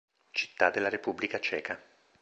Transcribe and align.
Città 0.31 0.71
della 0.71 0.89
Repubblica 0.89 1.39
Ceca 1.39 1.79